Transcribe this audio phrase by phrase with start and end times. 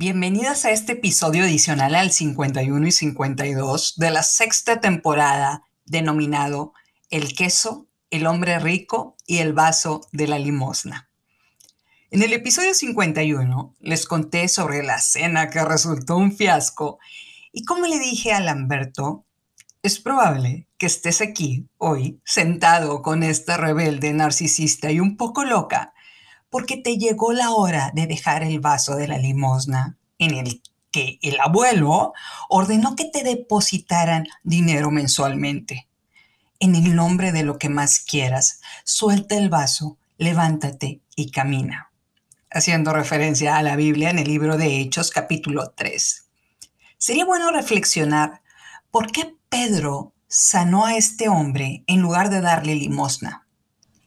[0.00, 6.72] Bienvenidas a este episodio adicional al 51 y 52 de la sexta temporada denominado
[7.10, 11.10] El queso, el hombre rico y el vaso de la limosna.
[12.10, 16.98] En el episodio 51 les conté sobre la cena que resultó un fiasco
[17.52, 19.26] y como le dije a Lamberto,
[19.82, 25.92] es probable que estés aquí hoy sentado con esta rebelde narcisista y un poco loca
[26.50, 31.18] porque te llegó la hora de dejar el vaso de la limosna en el que
[31.22, 32.12] el abuelo
[32.48, 35.88] ordenó que te depositaran dinero mensualmente.
[36.58, 41.90] En el nombre de lo que más quieras, suelta el vaso, levántate y camina
[42.50, 46.26] haciendo referencia a la Biblia en el libro de Hechos capítulo 3.
[46.98, 48.42] Sería bueno reflexionar
[48.90, 53.46] por qué Pedro sanó a este hombre en lugar de darle limosna.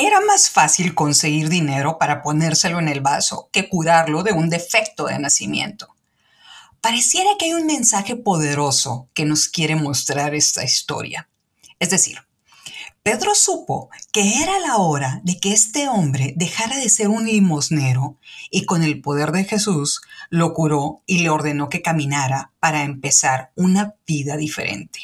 [0.00, 5.06] Era más fácil conseguir dinero para ponérselo en el vaso que curarlo de un defecto
[5.06, 5.88] de nacimiento.
[6.80, 11.28] Pareciera que hay un mensaje poderoso que nos quiere mostrar esta historia.
[11.80, 12.20] Es decir,
[13.02, 18.18] Pedro supo que era la hora de que este hombre dejara de ser un limosnero
[18.52, 23.50] y con el poder de Jesús lo curó y le ordenó que caminara para empezar
[23.56, 25.00] una vida diferente.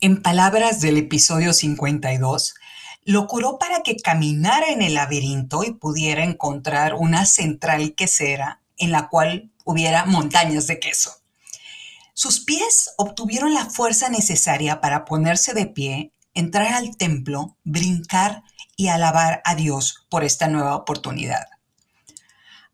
[0.00, 2.54] En palabras del episodio 52,
[3.08, 8.92] lo curó para que caminara en el laberinto y pudiera encontrar una central quesera en
[8.92, 11.12] la cual hubiera montañas de queso.
[12.12, 18.42] Sus pies obtuvieron la fuerza necesaria para ponerse de pie entrar al templo, brincar
[18.76, 21.46] y alabar a Dios por esta nueva oportunidad.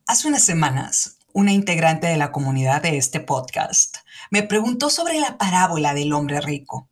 [0.09, 3.99] Hace unas semanas, una integrante de la comunidad de este podcast
[4.33, 6.89] me preguntó sobre la parábola del hombre rico.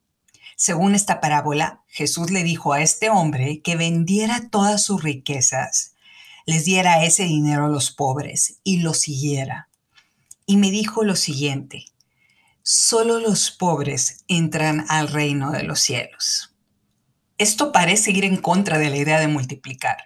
[0.65, 5.97] Según esta parábola, Jesús le dijo a este hombre que vendiera todas sus riquezas,
[6.47, 9.69] les diera ese dinero a los pobres y lo siguiera.
[10.47, 11.87] Y me dijo lo siguiente,
[12.63, 16.55] solo los pobres entran al reino de los cielos.
[17.39, 19.97] Esto parece ir en contra de la idea de multiplicar,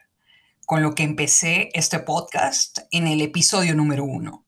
[0.64, 4.46] con lo que empecé este podcast en el episodio número uno.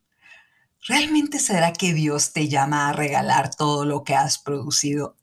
[0.87, 5.19] ¿Realmente será que Dios te llama a regalar todo lo que has producido?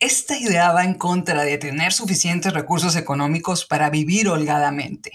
[0.00, 5.10] Esta idea va en contra de tener suficientes recursos económicos para vivir holgadamente.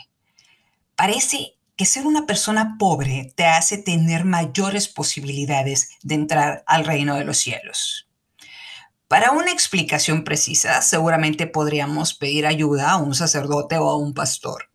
[0.98, 7.16] Parece que ser una persona pobre te hace tener mayores posibilidades de entrar al reino
[7.16, 8.10] de los cielos.
[9.08, 14.70] Para una explicación precisa, seguramente podríamos pedir ayuda a un sacerdote o a un pastor.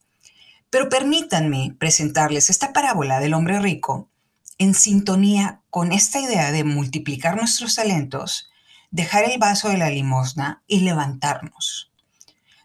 [0.71, 4.09] Pero permítanme presentarles esta parábola del hombre rico
[4.57, 8.51] en sintonía con esta idea de multiplicar nuestros talentos,
[8.91, 11.93] dejar el vaso de la limosna y levantarnos.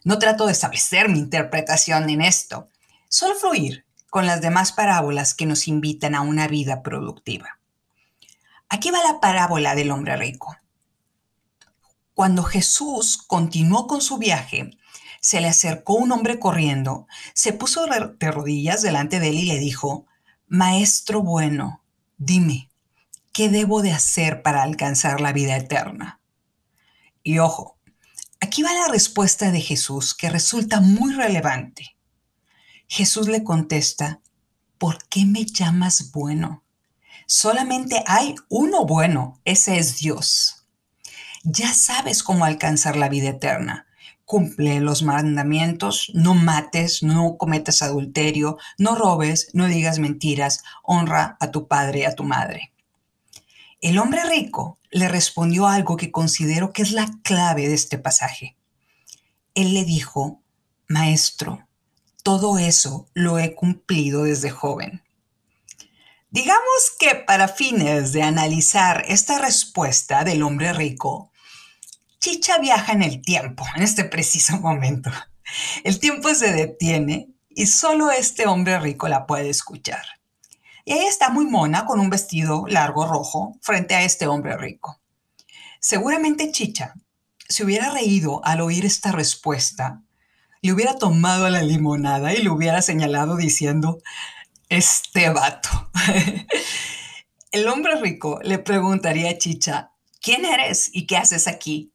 [0.04, 2.68] No trato de establecer mi interpretación en esto,
[3.08, 7.58] solo fluir con las demás parábolas que nos invitan a una vida productiva.
[8.68, 10.56] Aquí va la parábola del hombre rico.
[12.14, 14.70] Cuando Jesús continuó con su viaje,
[15.20, 19.58] se le acercó un hombre corriendo, se puso de rodillas delante de él y le
[19.58, 20.06] dijo,
[20.46, 21.82] Maestro bueno,
[22.18, 22.70] dime,
[23.34, 26.20] ¿qué debo de hacer para alcanzar la vida eterna?
[27.22, 27.78] Y ojo,
[28.40, 31.98] aquí va la respuesta de Jesús que resulta muy relevante.
[32.88, 34.22] Jesús le contesta,
[34.78, 36.64] ¿por qué me llamas bueno?
[37.26, 40.64] Solamente hay uno bueno, ese es Dios
[41.44, 43.86] ya sabes cómo alcanzar la vida eterna.
[44.24, 51.50] Cumple los mandamientos, no mates, no cometas adulterio, no robes, no digas mentiras, honra a
[51.50, 52.72] tu padre y a tu madre.
[53.84, 58.56] El hombre rico le respondió algo que considero que es la clave de este pasaje.
[59.54, 60.42] Él le dijo,
[60.88, 61.68] Maestro,
[62.22, 65.02] todo eso lo he cumplido desde joven.
[66.30, 71.30] Digamos que para fines de analizar esta respuesta del hombre rico,
[72.20, 75.10] Chicha viaja en el tiempo, en este preciso momento.
[75.84, 80.06] El tiempo se detiene y solo este hombre rico la puede escuchar.
[80.84, 85.00] Y ella está muy mona con un vestido largo rojo frente a este hombre rico.
[85.80, 86.94] Seguramente Chicha
[87.48, 90.02] se hubiera reído al oír esta respuesta,
[90.60, 93.98] le hubiera tomado la limonada y le hubiera señalado diciendo,
[94.68, 95.90] este vato.
[97.52, 101.92] El hombre rico le preguntaría a Chicha, ¿quién eres y qué haces aquí?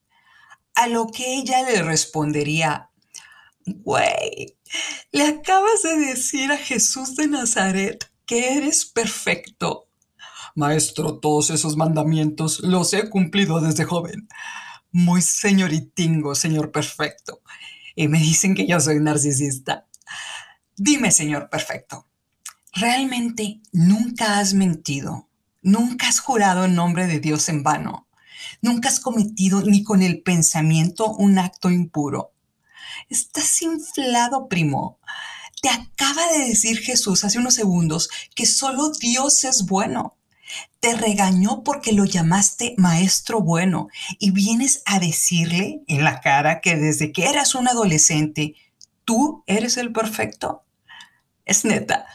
[0.75, 2.89] A lo que ella le respondería,
[3.65, 4.55] güey,
[5.11, 9.87] le acabas de decir a Jesús de Nazaret que eres perfecto.
[10.53, 14.27] Maestro, todos esos mandamientos los he cumplido desde joven.
[14.91, 17.41] Muy señoritingo, señor perfecto.
[17.95, 19.87] Y me dicen que yo soy narcisista.
[20.77, 22.05] Dime, señor perfecto,
[22.71, 25.27] ¿realmente nunca has mentido
[25.61, 28.07] Nunca has jurado en nombre de Dios en vano.
[28.61, 32.31] Nunca has cometido ni con el pensamiento un acto impuro.
[33.09, 34.99] Estás inflado, primo.
[35.61, 40.17] Te acaba de decir Jesús hace unos segundos que solo Dios es bueno.
[40.79, 43.89] Te regañó porque lo llamaste maestro bueno
[44.19, 48.55] y vienes a decirle en la cara que desde que eras un adolescente,
[49.03, 50.63] tú eres el perfecto.
[51.45, 52.05] Es neta.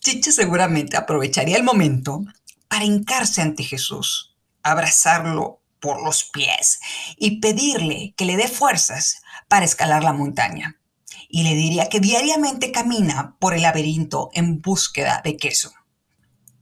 [0.00, 2.24] Chicha seguramente aprovecharía el momento
[2.68, 6.80] para hincarse ante Jesús, abrazarlo por los pies
[7.16, 10.78] y pedirle que le dé fuerzas para escalar la montaña.
[11.28, 15.72] Y le diría que diariamente camina por el laberinto en búsqueda de queso.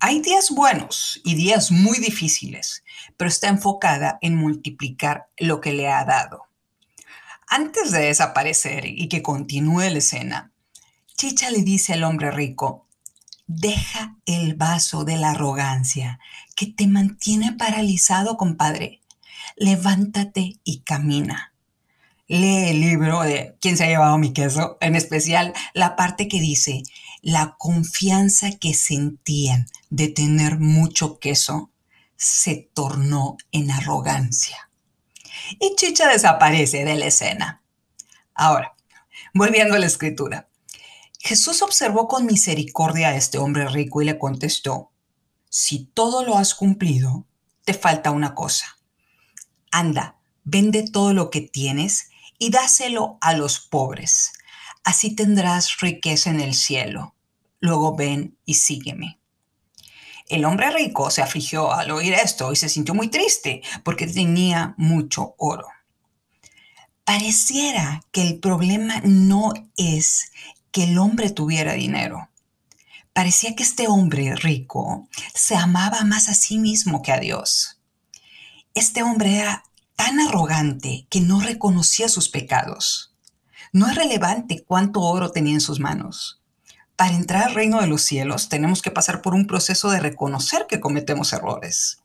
[0.01, 2.85] Hay días buenos y días muy difíciles,
[3.17, 6.43] pero está enfocada en multiplicar lo que le ha dado.
[7.49, 10.53] Antes de desaparecer y que continúe la escena,
[11.17, 12.87] Chicha le dice al hombre rico,
[13.47, 16.19] deja el vaso de la arrogancia
[16.55, 19.01] que te mantiene paralizado, compadre.
[19.57, 21.55] Levántate y camina.
[22.29, 24.79] Lee el libro de ¿Quién se ha llevado mi queso?
[24.81, 26.83] En especial la parte que dice,
[27.23, 31.71] la confianza que sentían de tener mucho queso
[32.17, 34.71] se tornó en arrogancia.
[35.61, 37.63] Y Chicha desaparece de la escena.
[38.35, 38.75] Ahora,
[39.33, 40.49] volviendo a la escritura.
[41.21, 44.91] Jesús observó con misericordia a este hombre rico y le contestó,
[45.49, 47.25] si todo lo has cumplido,
[47.65, 48.79] te falta una cosa.
[49.71, 54.33] Anda, vende todo lo que tienes y dáselo a los pobres.
[54.85, 57.17] Así tendrás riqueza en el cielo
[57.61, 59.19] luego ven y sígueme.
[60.29, 64.75] El hombre rico se afligió al oír esto y se sintió muy triste porque tenía
[64.77, 65.69] mucho oro.
[67.05, 70.33] Pareciera que el problema no es
[70.73, 72.29] que el hombre tuviera dinero.
[73.13, 77.81] Parecía que este hombre rico se amaba más a sí mismo que a Dios.
[78.75, 79.65] Este hombre era
[79.97, 83.15] tan arrogante que no reconocía sus pecados.
[83.73, 86.41] No es relevante cuánto oro tenía en sus manos
[86.97, 90.67] para entrar al reino de los cielos tenemos que pasar por un proceso de reconocer
[90.67, 91.99] que cometemos errores.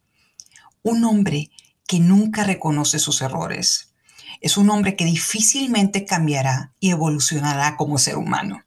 [0.83, 1.49] Un hombre
[1.87, 3.93] que nunca reconoce sus errores
[4.41, 8.63] es un hombre que difícilmente cambiará y evolucionará como ser humano.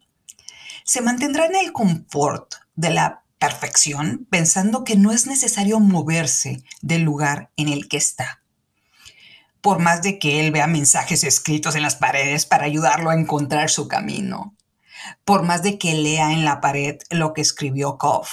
[0.84, 7.02] Se mantendrá en el confort de la perfección pensando que no es necesario moverse del
[7.02, 8.40] lugar en el que está.
[9.64, 13.70] Por más de que él vea mensajes escritos en las paredes para ayudarlo a encontrar
[13.70, 14.54] su camino,
[15.24, 18.28] por más de que lea en la pared lo que escribió Koff.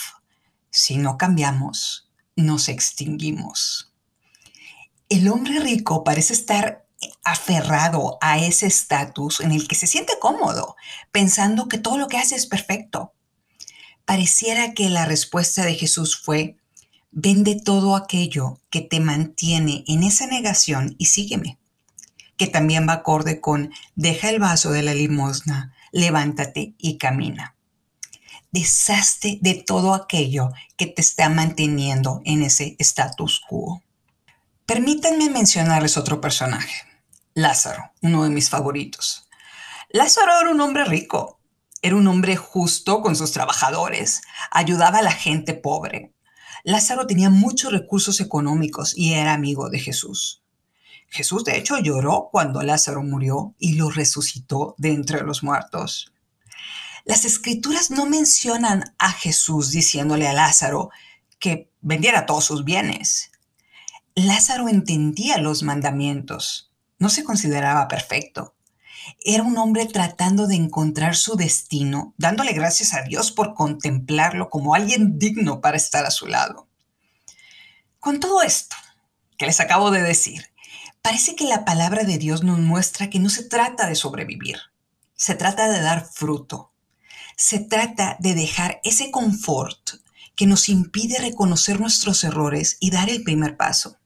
[0.71, 3.93] Si no cambiamos, nos extinguimos.
[5.07, 6.85] El hombre rico parece estar
[7.23, 10.75] aferrado a ese estatus en el que se siente cómodo,
[11.13, 13.13] pensando que todo lo que hace es perfecto.
[14.03, 16.57] Pareciera que la respuesta de Jesús fue,
[17.11, 21.57] vende todo aquello que te mantiene en esa negación y sígueme,
[22.37, 27.55] que también va acorde con, deja el vaso de la limosna, levántate y camina.
[28.51, 33.81] Deshazte de todo aquello que te está manteniendo en ese status quo.
[34.65, 36.83] Permítanme mencionarles otro personaje,
[37.33, 39.27] Lázaro, uno de mis favoritos.
[39.89, 41.39] Lázaro era un hombre rico,
[41.81, 46.13] era un hombre justo con sus trabajadores, ayudaba a la gente pobre.
[46.63, 50.41] Lázaro tenía muchos recursos económicos y era amigo de Jesús.
[51.07, 56.13] Jesús de hecho lloró cuando Lázaro murió y lo resucitó de entre los muertos.
[57.03, 60.89] Las escrituras no mencionan a Jesús diciéndole a Lázaro
[61.39, 63.31] que vendiera todos sus bienes.
[64.15, 68.53] Lázaro entendía los mandamientos, no se consideraba perfecto.
[69.23, 74.75] Era un hombre tratando de encontrar su destino, dándole gracias a Dios por contemplarlo como
[74.75, 76.67] alguien digno para estar a su lado.
[77.99, 78.75] Con todo esto
[79.37, 80.51] que les acabo de decir,
[81.01, 84.57] Parece que la palabra de Dios nos muestra que no se trata de sobrevivir,
[85.15, 86.73] se trata de dar fruto,
[87.35, 89.95] se trata de dejar ese confort
[90.35, 93.97] que nos impide reconocer nuestros errores y dar el primer paso,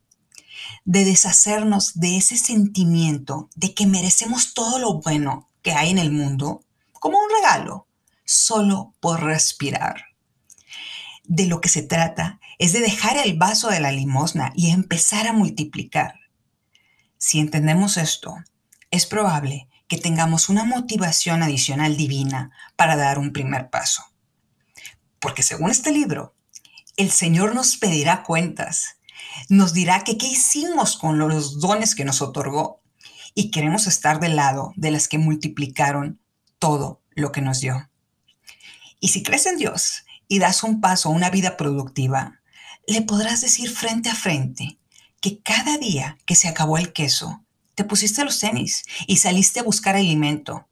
[0.83, 6.11] de deshacernos de ese sentimiento de que merecemos todo lo bueno que hay en el
[6.11, 7.87] mundo como un regalo,
[8.23, 10.05] solo por respirar.
[11.23, 15.27] De lo que se trata es de dejar el vaso de la limosna y empezar
[15.27, 16.19] a multiplicar
[17.27, 18.35] si entendemos esto,
[18.91, 24.03] es probable que tengamos una motivación adicional divina para dar un primer paso.
[25.19, 26.35] Porque según este libro,
[26.97, 28.97] el Señor nos pedirá cuentas,
[29.49, 32.81] nos dirá que qué hicimos con los dones que nos otorgó
[33.33, 36.19] y queremos estar del lado de las que multiplicaron
[36.59, 37.89] todo lo que nos dio.
[38.99, 42.41] Y si crees en Dios y das un paso a una vida productiva,
[42.87, 44.79] le podrás decir frente a frente
[45.21, 49.63] que cada día que se acabó el queso, te pusiste los tenis y saliste a
[49.63, 50.67] buscar alimento.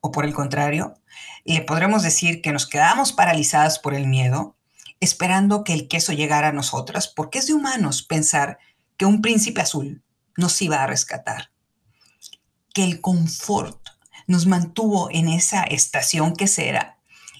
[0.00, 0.94] O por el contrario,
[1.44, 4.55] le podremos decir que nos quedamos paralizadas por el miedo,
[5.00, 8.58] esperando que el queso llegara a nosotras, porque es de humanos pensar
[8.96, 10.02] que un príncipe azul
[10.36, 11.50] nos iba a rescatar.
[12.74, 13.80] Que el confort
[14.26, 16.98] nos mantuvo en esa estación quesera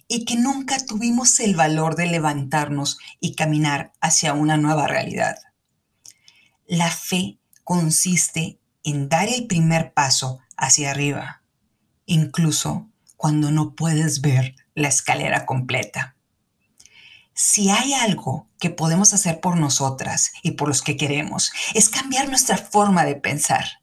[0.09, 5.39] y que nunca tuvimos el valor de levantarnos y caminar hacia una nueva realidad.
[6.67, 11.43] La fe consiste en dar el primer paso hacia arriba,
[12.07, 16.16] incluso cuando no puedes ver la escalera completa.
[17.39, 22.31] Si hay algo que podemos hacer por nosotras y por los que queremos, es cambiar
[22.31, 23.83] nuestra forma de pensar.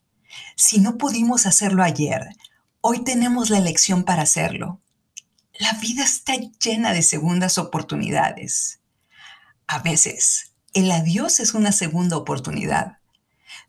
[0.56, 2.30] Si no pudimos hacerlo ayer,
[2.82, 4.82] hoy tenemos la elección para hacerlo.
[5.60, 6.34] La vida está
[6.64, 8.80] llena de segundas oportunidades.
[9.68, 12.98] A veces, el adiós es una segunda oportunidad.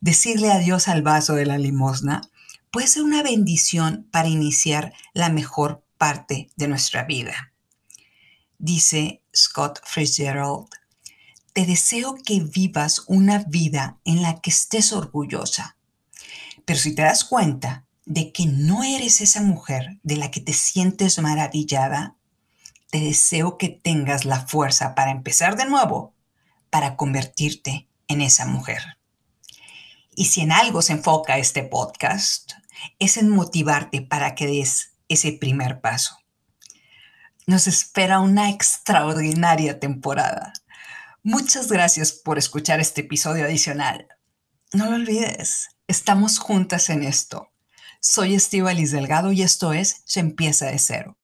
[0.00, 2.22] Decirle adiós al vaso de la limosna
[2.70, 7.53] puede ser una bendición para iniciar la mejor parte de nuestra vida.
[8.58, 10.68] Dice Scott Fitzgerald,
[11.52, 15.76] te deseo que vivas una vida en la que estés orgullosa.
[16.64, 20.52] Pero si te das cuenta de que no eres esa mujer de la que te
[20.52, 22.16] sientes maravillada,
[22.90, 26.14] te deseo que tengas la fuerza para empezar de nuevo,
[26.70, 28.98] para convertirte en esa mujer.
[30.16, 32.52] Y si en algo se enfoca este podcast,
[32.98, 36.23] es en motivarte para que des ese primer paso
[37.46, 40.52] nos espera una extraordinaria temporada.
[41.22, 44.08] Muchas gracias por escuchar este episodio adicional.
[44.72, 47.50] No lo olvides, estamos juntas en esto.
[48.00, 51.12] Soy Estivalis Delgado y esto es Se empieza de cero.